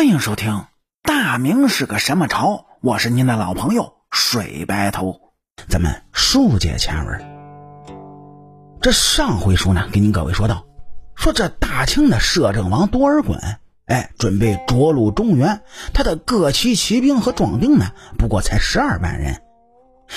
[0.00, 0.52] 欢迎收听
[1.02, 5.20] 《大明是个什么朝》，我是您的老朋友水白头。
[5.68, 7.20] 咱们书接前文，
[8.80, 10.64] 这上回书呢，给您各位说到，
[11.14, 13.38] 说这大清的摄政王多尔衮，
[13.84, 15.60] 哎，准备着陆中原，
[15.92, 19.42] 他的各旗骑兵和壮丁呢，不过才十二万人，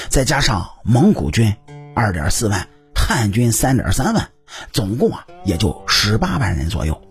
[0.08, 1.54] 再加上蒙古军
[1.94, 4.30] 二点四万，汉军三点三万，
[4.72, 7.02] 总共啊，也就十八万人左右。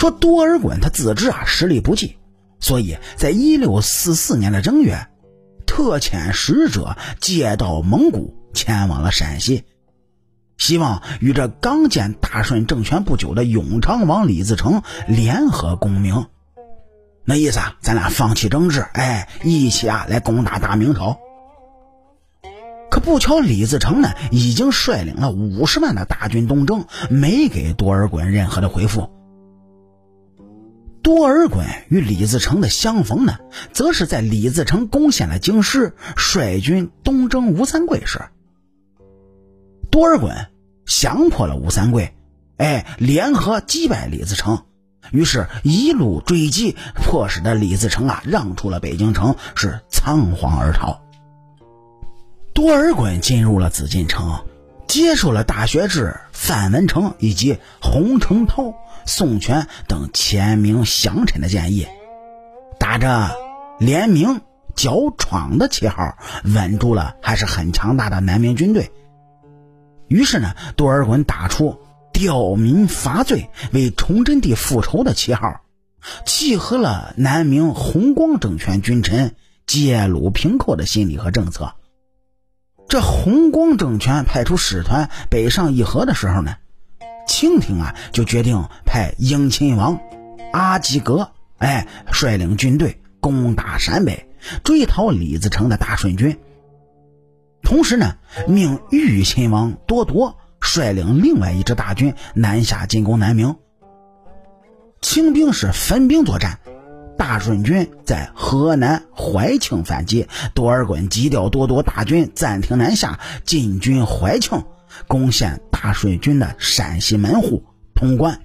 [0.00, 2.16] 说多尔衮他自知啊实力不济，
[2.58, 5.08] 所以在一六四四年的正月，
[5.66, 9.64] 特遣使者借道蒙古前往了陕西，
[10.56, 16.28] 希望与这刚建大顺政权不久的永昌王李自成联合攻明。
[17.26, 21.18] 那意思啊，咱俩放弃争执，哎，一起啊来攻打大明朝。
[22.90, 29.10] 可不巧，李自成呢已经率领了五十万的大军东征，没给多尔衮任何的回复。
[31.02, 33.38] 多尔衮与李自成的相逢呢，
[33.72, 38.20] 则是在李自成攻陷了京师，率军东征吴三桂时。
[39.90, 40.46] 多尔衮
[40.86, 42.14] 降破了吴三桂，
[42.58, 44.64] 哎，联合击败李自成，
[45.10, 51.00] 于是，一路追击，迫使的李自成啊，让出了北京城，是仓皇而逃。
[52.52, 54.40] 多尔衮进入了紫禁城，
[54.90, 58.74] 接受了大学士范文成以及洪承畴。
[59.06, 61.86] 宋权等前明降臣的建议，
[62.78, 63.30] 打着
[63.78, 64.40] 联名
[64.74, 68.90] 剿闯的旗号，稳住了还是很强大的南明军队。
[70.08, 71.78] 于是呢，多尔衮打出
[72.12, 75.60] 吊民伐罪、为崇祯帝复仇的旗号，
[76.26, 81.74] 契合了南明弘光政权君臣借虏平寇的心理和政策。
[82.90, 86.56] 这弘光政权派出使团北上议和的时候呢？
[87.24, 90.00] 清廷啊，就决定派英亲王
[90.52, 94.26] 阿济格，哎，率领军队攻打陕北，
[94.64, 96.36] 追讨李自成的大顺军。
[97.62, 98.16] 同时呢，
[98.48, 103.54] 命豫亲王多铎率领另外一支大军南下进攻南明。
[105.00, 106.58] 清兵是分兵作战，
[107.20, 114.64] 大顺军在河南怀庆反击，多尔衮急调多铎大军暂停南下，进军怀庆。
[115.06, 117.62] 攻陷大顺军的陕西门户
[117.94, 118.40] 潼关，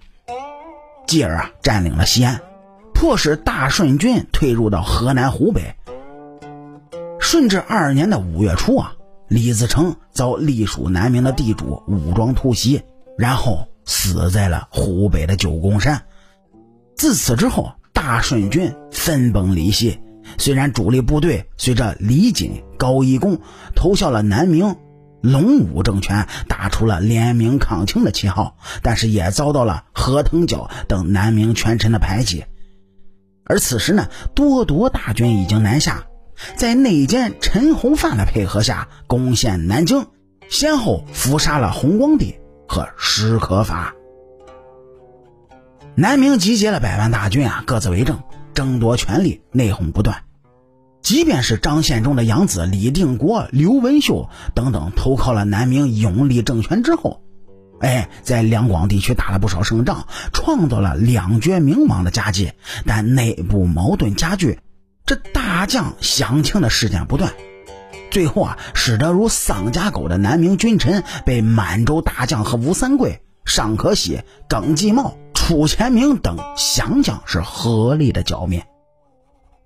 [1.08, 2.42] 继而啊占领了西安，
[2.94, 5.78] 迫使大顺军退入到河南湖北。
[7.18, 8.96] 顺治二年的五月初啊，
[9.30, 12.82] 李自成遭隶属南明的地主武装突袭，
[13.18, 16.04] 然后死在了湖北的九宫山。
[16.98, 20.00] 自此之后，大顺军分崩离析。
[20.38, 23.40] 虽然主力部队随着李锦、高一功
[23.76, 24.76] 投效了南明。
[25.22, 32.46] 龙武政权打出了联名抗清的旗号，但是也遭到了何腾蛟等南明权臣的排挤。
[33.44, 36.06] 而此时呢，多铎大军已经南下，
[36.56, 40.06] 在内奸陈洪范的配合下，攻陷南京，
[40.48, 42.36] 先后伏杀了弘光帝
[42.68, 43.96] 和史可法。
[45.98, 48.22] 南明集结了百万大军啊，各自为政，
[48.54, 50.24] 争夺权力，内讧不断。
[51.02, 57.22] 即便是张献忠的养子李定国、刘文秀等等投靠了南明永历政权之后，
[57.80, 62.52] 哎，在两广地区打了不少胜仗，创造了两绝明王的佳绩。
[62.86, 64.60] 但内部矛盾加剧，
[65.06, 67.32] 这大将降清的事件不断，
[68.12, 75.16] 最后啊，使得如丧家狗的南明君臣被满洲大将和吴三桂、尚可喜、耿继茂、
[75.48, 78.66] 楚前明等降将是合力的剿灭。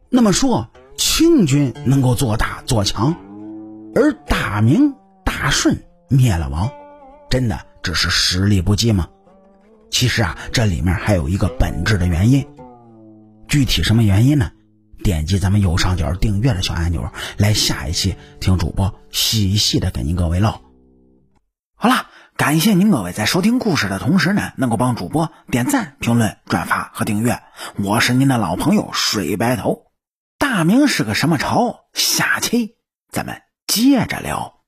[0.09, 0.69] 那么说。
[0.97, 3.15] 清军能够做大做强，
[3.95, 6.69] 而大明大顺灭了亡，
[7.29, 9.07] 真的只是实力不济吗？
[9.89, 12.45] 其实啊，这里面还有一个本质的原因。
[13.47, 14.51] 具体什么原因呢？
[15.05, 20.59] 点击咱们右上角订阅的小按钮，来下一期听主播细细的跟您各位唠。
[21.75, 22.07] 好了，
[22.39, 27.43] 感谢您各位在收听故事的同时呢，能够帮主播点赞、评论、转发和订阅。
[27.75, 29.87] 我是您的老朋友水白头。
[30.37, 31.89] 大明是个什么朝？
[31.91, 32.77] 下期
[33.11, 34.58] 咱们接着聊。